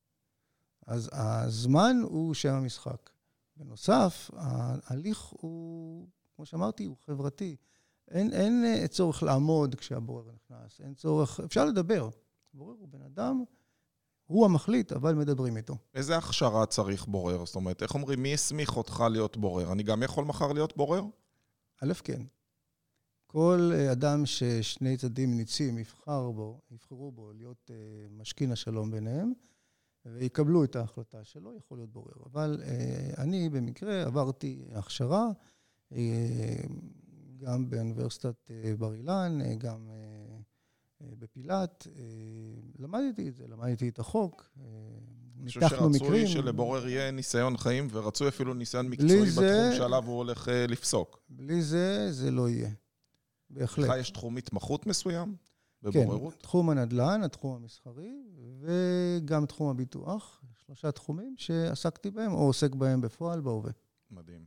אז 0.87 1.11
הזמן 1.12 1.97
הוא 2.03 2.35
שם 2.35 2.55
המשחק. 2.55 3.11
בנוסף, 3.57 4.31
ההליך 4.37 5.21
הוא, 5.21 6.09
כמו 6.37 6.47
שאמרתי, 6.47 6.85
הוא 6.85 6.97
חברתי. 7.07 7.57
אין, 8.11 8.33
אין 8.33 8.64
אה, 8.64 8.88
צורך 8.88 9.23
לעמוד 9.23 9.75
כשהבורר 9.75 10.25
נכנס, 10.33 10.81
אין 10.81 10.95
צורך, 10.95 11.41
אפשר 11.41 11.64
לדבר. 11.64 12.09
בורר 12.55 12.75
הוא 12.79 12.88
בן 12.88 13.03
אדם, 13.03 13.45
הוא 14.26 14.45
המחליט, 14.45 14.93
אבל 14.93 15.14
מדברים 15.14 15.57
איתו. 15.57 15.76
איזה 15.95 16.16
הכשרה 16.16 16.66
צריך 16.66 17.07
בורר? 17.07 17.45
זאת 17.45 17.57
אומרת, 17.57 17.83
איך 17.83 17.95
אומרים, 17.95 18.23
מי 18.23 18.35
הסמיך 18.35 18.76
אותך 18.76 19.04
להיות 19.11 19.37
בורר? 19.37 19.73
אני 19.73 19.83
גם 19.83 20.02
יכול 20.02 20.25
מחר 20.25 20.52
להיות 20.52 20.76
בורר? 20.76 21.02
א', 21.83 21.93
כן. 22.04 22.23
כל 23.26 23.71
אה, 23.75 23.93
אדם 23.93 24.26
ששני 24.26 24.97
צדדים 24.97 25.37
ניצים 25.37 25.78
יבחר 25.78 26.31
בו, 26.31 26.61
יבחרו 26.71 27.12
בו 27.12 27.33
להיות 27.33 27.71
אה, 27.71 27.76
משכין 28.11 28.52
השלום 28.52 28.90
ביניהם, 28.90 29.33
ויקבלו 30.07 30.64
את 30.64 30.76
ההחלטה 30.76 31.25
שלו, 31.25 31.57
יכול 31.57 31.78
להיות 31.78 31.93
בורר. 31.93 32.14
אבל 32.33 32.62
אה, 32.64 33.23
אני 33.23 33.49
במקרה 33.49 34.02
עברתי 34.02 34.64
הכשרה, 34.73 35.28
גם 37.37 37.71
באוניברסיטת 37.71 38.50
בר 38.78 38.95
אילן, 38.95 39.38
גם 39.59 39.90
בפילת. 41.18 41.87
אה, 41.96 42.02
למדתי 42.78 43.28
את 43.28 43.34
זה, 43.34 43.44
למדתי 43.49 43.88
את 43.88 43.99
החוק. 43.99 44.49
אה, 44.61 44.64
אני 45.40 45.49
חושב 45.49 45.61
ניתחנו 45.62 45.92
שרצוי 45.92 46.08
מקרים. 46.08 46.26
שלבורר 46.26 46.88
יהיה 46.88 47.11
ניסיון 47.11 47.56
חיים, 47.56 47.88
ורצוי 47.90 48.28
אפילו 48.28 48.54
ניסיון 48.54 48.88
מקצועי 48.88 49.30
זה- 49.30 49.40
בתחום 49.40 49.76
שעליו 49.78 50.04
הוא 50.06 50.16
הולך 50.16 50.49
אה, 50.49 50.66
לפסוק. 50.66 51.20
בלי 51.28 51.62
זה, 51.62 52.12
זה 52.12 52.30
לא 52.30 52.49
יהיה. 52.49 52.70
בהחלט. 53.50 53.88
לך 53.88 53.94
יש 53.99 54.11
תחום 54.11 54.37
התמחות 54.37 54.87
מסוים 54.87 55.37
כן, 55.82 55.90
בבוררות? 55.90 56.34
תחום 56.38 56.70
הנדל"ן, 56.70 57.23
התחום 57.25 57.56
המסחרי, 57.56 58.12
וגם 58.61 59.46
תחום 59.46 59.68
הביטוח. 59.70 60.40
שלושה 60.66 60.92
תחומים 60.92 61.34
שעסקתי 61.38 62.11
בהם, 62.11 62.32
או 62.32 62.38
עוסק 62.38 62.75
בהם 62.75 63.00
בפועל 63.00 63.40
בהווה. 63.40 63.70
מדהים. 64.11 64.44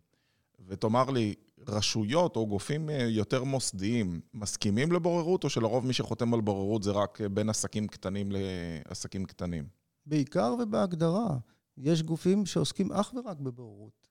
ותאמר 0.67 1.09
לי, 1.09 1.35
רשויות 1.69 2.35
או 2.35 2.47
גופים 2.47 2.89
אה, 2.89 2.95
יותר 3.09 3.43
מוסדיים 3.43 4.21
מסכימים 4.33 4.91
לבוררות, 4.91 5.43
או 5.43 5.49
שלרוב 5.49 5.85
מי 5.85 5.93
שחותם 5.93 6.33
על 6.33 6.41
בוררות 6.41 6.83
זה 6.83 6.91
רק 6.91 7.21
אה, 7.21 7.29
בין 7.29 7.49
עסקים 7.49 7.87
קטנים 7.87 8.29
לעסקים 8.31 9.25
קטנים? 9.25 9.67
בעיקר 10.05 10.55
ובהגדרה. 10.63 11.37
יש 11.77 12.03
גופים 12.03 12.45
שעוסקים 12.45 12.91
אך 12.91 13.13
ורק 13.15 13.37
בבוררות. 13.39 14.07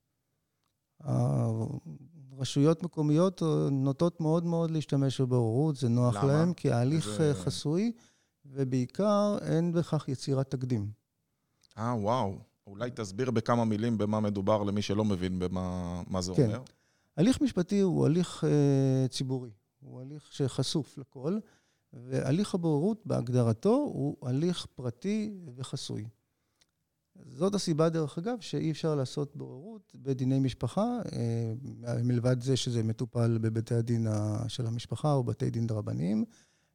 רשויות 2.38 2.82
מקומיות 2.82 3.42
נוטות 3.70 4.20
מאוד 4.20 4.44
מאוד 4.44 4.70
להשתמש 4.70 5.20
בבוררות, 5.20 5.76
זה 5.76 5.88
נוח 5.88 6.16
למה? 6.16 6.26
להם, 6.26 6.54
כי 6.54 6.72
ההליך 6.72 7.08
זה- 7.08 7.28
אה, 7.28 7.34
חסוי, 7.34 7.92
ובעיקר 8.44 9.38
אין 9.42 9.72
בכך 9.72 10.08
יצירת 10.08 10.50
תקדים. 10.50 10.90
אה, 11.78 11.94
וואו. 11.98 12.34
אולי 12.66 12.90
תסביר 12.90 13.30
בכמה 13.30 13.64
מילים 13.64 13.98
במה 13.98 14.20
מדובר 14.20 14.62
למי 14.62 14.82
שלא 14.82 15.04
מבין 15.04 15.38
במה 15.38 16.02
מה 16.06 16.20
זה 16.22 16.32
כן. 16.36 16.42
אומר. 16.46 16.62
הליך 17.16 17.40
משפטי 17.40 17.80
הוא 17.80 18.06
הליך 18.06 18.44
אה, 18.44 19.08
ציבורי, 19.08 19.50
הוא 19.80 20.00
הליך 20.00 20.32
שחשוף 20.32 20.98
לכל, 20.98 21.38
והליך 21.92 22.54
הבוררות 22.54 23.06
בהגדרתו 23.06 23.74
הוא 23.74 24.16
הליך 24.22 24.66
פרטי 24.74 25.38
וחסוי. 25.56 26.04
זאת 27.24 27.54
הסיבה, 27.54 27.88
דרך 27.88 28.18
אגב, 28.18 28.40
שאי 28.40 28.70
אפשר 28.70 28.94
לעשות 28.94 29.36
בוררות 29.36 29.92
בדיני 29.94 30.38
משפחה, 30.38 30.98
אה, 31.12 31.52
מלבד 32.04 32.40
זה 32.42 32.56
שזה 32.56 32.82
מטופל 32.82 33.38
בבתי 33.38 33.74
הדין 33.74 34.06
ה- 34.06 34.48
של 34.48 34.66
המשפחה 34.66 35.12
או 35.12 35.24
בתי 35.24 35.50
דין 35.50 35.66
רבניים. 35.70 36.24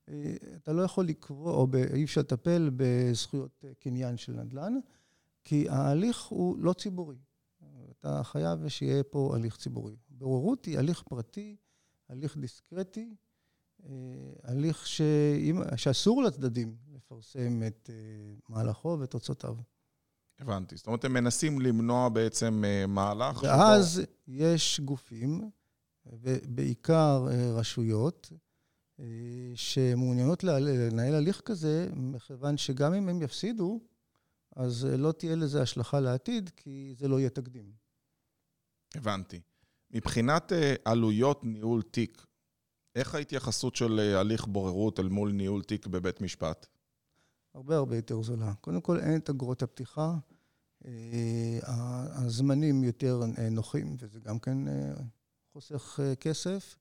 אה, 0.09 0.35
אתה 0.55 0.73
לא 0.73 0.81
יכול 0.81 1.05
לקבוע, 1.05 1.53
או 1.53 1.67
אי 1.93 2.03
אפשר 2.03 2.21
לטפל 2.21 2.69
בזכויות 2.75 3.65
אה, 3.67 3.73
קניין 3.79 4.17
של 4.17 4.31
נדל"ן, 4.33 4.73
כי 5.43 5.69
ההליך 5.69 6.23
הוא 6.25 6.57
לא 6.59 6.73
ציבורי. 6.73 7.17
אתה 7.99 8.21
חייב 8.23 8.67
שיהיה 8.67 9.03
פה 9.03 9.31
הליך 9.35 9.57
ציבורי. 9.57 9.95
בוררות 10.21 10.65
היא 10.65 10.77
הליך 10.79 11.03
פרטי, 11.03 11.55
הליך 12.09 12.37
דיסקרטי, 12.37 13.15
אה, 13.83 13.89
הליך 14.43 14.87
שאם, 14.87 15.61
שאסור 15.75 16.23
לצדדים 16.23 16.75
לפרסם 16.93 17.63
את 17.67 17.89
אה, 17.93 18.33
מהלכו 18.49 18.97
ותוצאותיו. 19.01 19.55
הבנתי. 20.39 20.77
זאת 20.77 20.87
אומרת, 20.87 21.05
הם 21.05 21.13
מנסים 21.13 21.61
למנוע 21.61 22.09
בעצם 22.09 22.63
אה, 22.65 22.87
מהלך 22.87 23.37
שבו... 23.37 23.47
ואז 23.47 24.01
יש 24.27 24.79
גופים, 24.79 25.51
ובעיקר 26.05 27.27
רשויות, 27.53 28.31
שמעוניינות 29.55 30.43
לנהל 30.43 31.15
הליך 31.15 31.41
כזה, 31.41 31.89
מכיוון 31.93 32.57
שגם 32.57 32.93
אם 32.93 33.09
הם 33.09 33.21
יפסידו, 33.21 33.79
אז 34.55 34.85
לא 34.85 35.11
תהיה 35.11 35.35
לזה 35.35 35.61
השלכה 35.61 35.99
לעתיד, 35.99 36.49
כי 36.55 36.93
זה 36.97 37.07
לא 37.07 37.19
יהיה 37.19 37.29
תקדים. 37.29 37.71
הבנתי. 38.95 39.41
מבחינת 39.93 40.53
אה, 40.53 40.75
עלויות 40.85 41.43
ניהול 41.43 41.81
תיק, 41.81 42.25
איך 42.95 43.15
ההתייחסות 43.15 43.75
של 43.75 43.99
אה, 43.99 44.19
הליך 44.19 44.47
בוררות 44.47 44.99
אל 44.99 45.07
מול 45.07 45.31
ניהול 45.31 45.63
תיק 45.63 45.87
בבית 45.87 46.21
משפט? 46.21 46.67
הרבה 47.55 47.75
הרבה 47.75 47.95
יותר 47.95 48.21
זולה. 48.21 48.53
קודם 48.61 48.81
כל, 48.81 48.99
אין 48.99 49.19
את 49.19 49.29
אגרות 49.29 49.63
הפתיחה, 49.63 50.15
אה, 50.85 51.59
הזמנים 52.13 52.83
יותר 52.83 53.21
נוחים, 53.51 53.95
וזה 53.99 54.19
גם 54.19 54.39
כן 54.39 54.57
חוסך 55.53 55.99
כסף, 56.19 56.77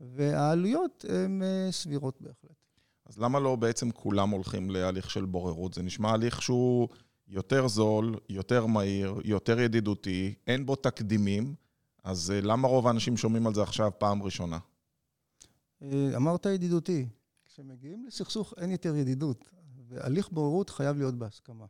והעלויות 0.00 1.04
הן 1.08 1.42
סבירות 1.70 2.20
בהחלט. 2.20 2.58
אז 3.06 3.18
למה 3.18 3.40
לא 3.40 3.56
בעצם 3.56 3.90
כולם 3.90 4.30
הולכים 4.30 4.70
להליך 4.70 5.10
של 5.10 5.24
בוררות? 5.24 5.74
זה 5.74 5.82
נשמע 5.82 6.10
הליך 6.10 6.42
שהוא 6.42 6.88
יותר 7.28 7.68
זול, 7.68 8.16
יותר 8.28 8.66
מהיר, 8.66 9.14
יותר 9.24 9.60
ידידותי, 9.60 10.34
אין 10.46 10.66
בו 10.66 10.76
תקדימים, 10.76 11.54
אז 12.04 12.30
אה, 12.30 12.40
למה 12.40 12.68
רוב 12.68 12.86
האנשים 12.86 13.16
שומעים 13.16 13.46
על 13.46 13.54
זה 13.54 13.62
עכשיו 13.62 13.90
פעם 13.98 14.22
ראשונה? 14.22 14.58
אה, 15.82 16.16
אמרת 16.16 16.46
ידידותי, 16.46 17.08
כשמגיעים 17.44 18.06
לסכסוך 18.06 18.54
אין 18.56 18.70
יותר 18.70 18.96
ידידות, 18.96 19.50
והליך 19.88 20.28
בוררות 20.28 20.70
חייב 20.70 20.96
להיות 20.96 21.14
בהסכמה. 21.14 21.66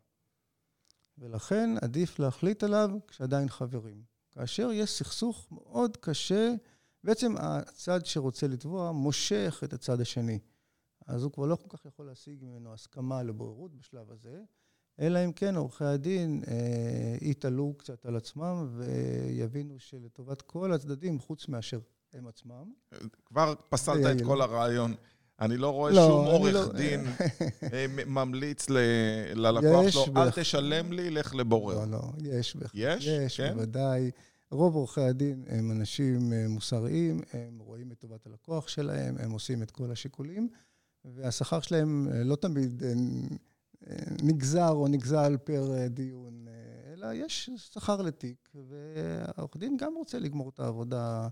ולכן 1.19 1.71
עדיף 1.83 2.19
להחליט 2.19 2.63
עליו 2.63 2.91
כשעדיין 3.09 3.49
חברים. 3.49 4.03
כאשר 4.31 4.71
יש 4.73 4.91
סכסוך 4.91 5.49
מאוד 5.51 5.97
קשה, 5.97 6.55
בעצם 7.05 7.35
הצד 7.39 8.07
שרוצה 8.07 8.47
לתבוע 8.47 8.93
מושך 8.93 9.61
את 9.65 9.73
הצד 9.73 10.01
השני. 10.01 10.39
אז 11.07 11.23
הוא 11.23 11.33
כבר 11.33 11.47
לא 11.47 11.57
כל 11.57 11.77
כך 11.77 11.85
יכול 11.85 12.07
להשיג 12.07 12.45
ממנו 12.45 12.73
הסכמה 12.73 13.23
לבוררות 13.23 13.75
בשלב 13.77 14.11
הזה, 14.11 14.43
אלא 15.01 15.25
אם 15.25 15.33
כן 15.33 15.57
עורכי 15.57 15.85
הדין 15.85 16.43
אה, 16.49 16.55
יתעלו 17.21 17.75
קצת 17.79 18.07
על 18.07 18.17
עצמם 18.17 18.69
ויבינו 18.77 19.75
שלטובת 19.79 20.43
כל 20.43 20.73
הצדדים, 20.73 21.19
חוץ 21.19 21.49
מאשר 21.49 21.79
הם 22.15 22.27
עצמם, 22.27 22.73
כבר 23.27 23.55
פסלת 23.69 24.03
זה 24.03 24.13
את. 24.13 24.23
כל 24.27 24.41
הרעיון. 24.41 24.95
אני 25.41 25.57
לא 25.57 25.71
רואה 25.71 25.93
לא, 25.93 26.07
שום 26.09 26.27
עורך 26.27 26.55
לא- 26.55 26.73
דין 26.73 27.05
אה, 27.73 27.87
ממליץ 28.07 28.71
ל- 28.71 28.79
ללקוח 29.35 29.89
שלו, 29.91 30.05
אל 30.07 30.11
בהחלט. 30.13 30.39
תשלם 30.39 30.93
לי, 30.93 31.11
לך 31.11 31.35
לבורר. 31.35 31.85
לא, 31.85 31.91
לא, 31.91 32.01
יש 32.23 32.57
בהחלט. 32.57 32.73
יש? 32.75 33.07
יש, 33.07 33.37
כן? 33.41 33.55
בוודאי. 33.55 34.11
רוב 34.51 34.75
עורכי 34.75 35.01
הדין 35.01 35.45
הם 35.49 35.71
אנשים 35.71 36.33
אה, 36.33 36.49
מוסריים, 36.49 37.21
הם 37.33 37.59
רואים 37.59 37.93
את 37.93 37.99
טובת 37.99 38.27
הלקוח 38.27 38.69
שלהם, 38.69 39.17
הם 39.19 39.31
עושים 39.31 39.63
את 39.63 39.71
כל 39.71 39.91
השיקולים, 39.91 40.49
והשכר 41.05 41.61
שלהם 41.61 42.09
לא 42.25 42.37
תמיד 42.37 42.83
נגזר 44.23 44.71
או 44.71 44.89
נגזל 44.89 45.37
פר 45.37 45.87
דיון, 45.91 46.47
אלא 46.93 47.07
יש 47.13 47.51
שכר 47.57 48.03
לתיק, 48.03 48.49
והעורך 48.55 49.57
דין 49.57 49.77
גם 49.77 49.95
רוצה 49.95 50.19
לגמור 50.19 50.49
את 50.49 50.61
העבודה 50.61 51.29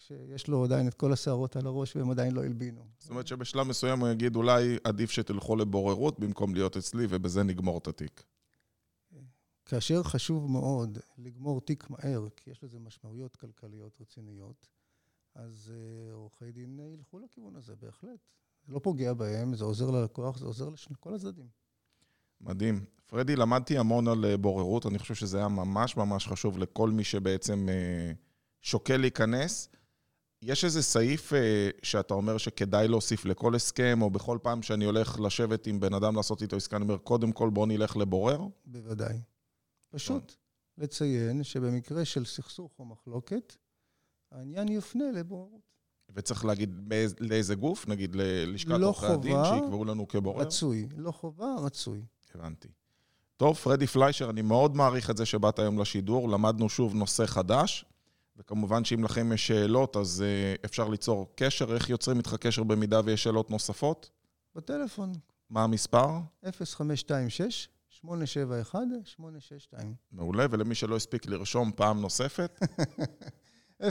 כשיש 0.00 0.48
לו 0.48 0.64
עדיין 0.64 0.88
את 0.88 0.94
כל 0.94 1.12
השערות 1.12 1.56
על 1.56 1.66
הראש 1.66 1.96
והם 1.96 2.10
עדיין 2.10 2.34
לא 2.34 2.44
הלבינו. 2.44 2.86
זאת 2.98 3.10
אומרת 3.10 3.26
שבשלב 3.26 3.66
מסוים 3.66 4.00
הוא 4.00 4.08
יגיד, 4.08 4.36
אולי 4.36 4.76
עדיף 4.84 5.10
שתלכו 5.10 5.56
לבוררות 5.56 6.20
במקום 6.20 6.54
להיות 6.54 6.76
אצלי, 6.76 7.06
ובזה 7.08 7.42
נגמור 7.42 7.78
את 7.78 7.88
התיק. 7.88 8.24
כאשר 9.64 10.02
חשוב 10.02 10.50
מאוד 10.50 10.98
לגמור 11.18 11.60
תיק 11.60 11.90
מהר, 11.90 12.28
כי 12.36 12.50
יש 12.50 12.64
לזה 12.64 12.78
משמעויות 12.78 13.36
כלכליות 13.36 14.00
רציניות, 14.00 14.68
אז 15.34 15.72
uh, 15.72 16.12
עורכי 16.12 16.52
דין 16.52 16.80
ילכו 16.94 17.18
לכיוון 17.18 17.56
הזה, 17.56 17.76
בהחלט. 17.76 18.20
זה 18.66 18.72
לא 18.72 18.78
פוגע 18.78 19.12
בהם, 19.12 19.54
זה 19.54 19.64
עוזר 19.64 19.90
ללקוח, 19.90 20.38
זה 20.38 20.46
עוזר 20.46 20.68
לכל 20.90 21.14
הצדדים. 21.14 21.48
מדהים. 22.40 22.84
פרדי, 23.06 23.36
למדתי 23.36 23.78
המון 23.78 24.08
על 24.08 24.24
אה, 24.24 24.36
בוררות, 24.36 24.86
אני 24.86 24.98
חושב 24.98 25.14
שזה 25.14 25.38
היה 25.38 25.48
ממש 25.48 25.96
ממש 25.96 26.26
חשוב 26.26 26.58
לכל 26.58 26.90
מי 26.90 27.04
שבעצם 27.04 27.68
uh, 27.68 28.16
שוקל 28.62 28.96
להיכנס. 28.96 29.68
יש 30.42 30.64
איזה 30.64 30.82
סעיף 30.82 31.32
uh, 31.32 31.36
שאתה 31.82 32.14
אומר 32.14 32.38
שכדאי 32.38 32.88
להוסיף 32.88 33.24
לכל 33.24 33.54
הסכם, 33.54 34.02
או 34.02 34.10
בכל 34.10 34.38
פעם 34.42 34.62
שאני 34.62 34.84
הולך 34.84 35.20
לשבת 35.20 35.66
עם 35.66 35.80
בן 35.80 35.94
אדם 35.94 36.16
לעשות 36.16 36.42
איתו 36.42 36.56
עסקה, 36.56 36.76
אני 36.76 36.82
אומר, 36.82 36.98
קודם 36.98 37.32
כל 37.32 37.50
בוא 37.50 37.66
נלך 37.66 37.96
לבורר? 37.96 38.40
בוודאי. 38.66 39.20
פשוט 39.90 40.34
לציין 40.78 41.42
שבמקרה 41.42 42.04
של 42.04 42.24
סכסוך 42.24 42.72
או 42.78 42.84
מחלוקת, 42.84 43.56
העניין 44.32 44.68
יופנה 44.68 45.04
לבוררות. 45.14 45.70
וצריך 46.14 46.44
להגיד 46.44 46.92
לאיזה 47.20 47.54
גוף? 47.54 47.88
נגיד 47.88 48.16
ללשכת 48.16 48.70
לא 48.70 48.86
עורכי 48.86 49.06
הדין, 49.06 49.36
שיקבעו 49.44 49.84
לנו 49.84 50.08
כבורר? 50.08 50.42
רצוי. 50.42 50.88
לא 50.96 51.10
חובה, 51.12 51.54
רצוי. 51.58 52.02
הבנתי. 52.34 52.68
טוב, 53.36 53.56
פרדי 53.56 53.86
פליישר, 53.86 54.30
אני 54.30 54.42
מאוד 54.42 54.76
מעריך 54.76 55.10
את 55.10 55.16
זה 55.16 55.26
שבאת 55.26 55.58
היום 55.58 55.78
לשידור. 55.78 56.28
למדנו 56.28 56.68
שוב 56.68 56.94
נושא 56.94 57.26
חדש, 57.26 57.84
וכמובן 58.36 58.84
שאם 58.84 59.04
לכם 59.04 59.32
יש 59.32 59.46
שאלות, 59.46 59.96
אז 59.96 60.24
uh, 60.24 60.64
אפשר 60.64 60.88
ליצור 60.88 61.32
קשר. 61.34 61.74
איך 61.74 61.90
יוצרים 61.90 62.18
איתך 62.18 62.34
קשר 62.40 62.62
במידה 62.62 63.00
ויש 63.04 63.22
שאלות 63.22 63.50
נוספות? 63.50 64.10
בטלפון. 64.54 65.12
מה 65.50 65.64
המספר? 65.64 66.08
0526 66.44 67.68
871-862. 68.04 68.08
מעולה, 70.12 70.46
ולמי 70.50 70.74
שלא 70.74 70.96
הספיק 70.96 71.26
לרשום 71.26 71.72
פעם 71.76 72.00
נוספת? 72.00 72.60
0526-871-862. 73.80 73.82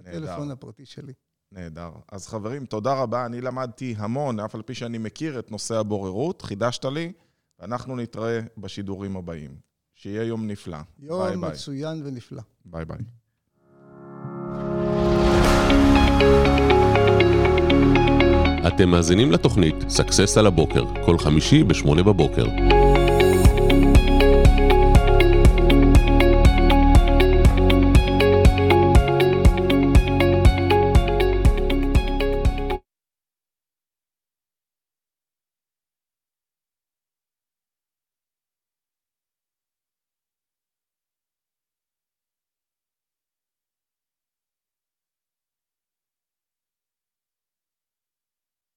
הטלפון 0.00 0.50
הפרטי 0.50 0.86
שלי. 0.86 1.12
נהדר. 1.52 1.90
אז 2.12 2.26
חברים, 2.26 2.66
תודה 2.66 2.94
רבה. 2.94 3.26
אני 3.26 3.40
למדתי 3.40 3.94
המון, 3.98 4.40
אף 4.40 4.54
על 4.54 4.62
פי 4.62 4.74
שאני 4.74 4.98
מכיר 4.98 5.38
את 5.38 5.50
נושא 5.50 5.74
הבוררות, 5.74 6.42
חידשת 6.42 6.84
לי, 6.84 7.12
ואנחנו 7.60 7.96
נתראה 7.96 8.40
בשידורים 8.58 9.16
הבאים. 9.16 9.50
שיהיה 9.94 10.24
יום 10.24 10.46
נפלא. 10.46 10.78
יום 10.98 11.22
ביי 11.22 11.36
מצוין 11.36 12.02
ביי. 12.02 12.12
ונפלא. 12.12 12.42
ביי 12.64 12.84
ביי. 12.84 12.98
אתם 18.66 18.88
מאזינים 18.88 19.32
לתוכנית 19.32 19.74
Success 19.88 20.38
על 20.38 20.46
הבוקר, 20.46 20.84
כל 21.04 21.18
חמישי 21.18 21.64
ב-8 21.64 22.02
בבוקר. 22.02 22.46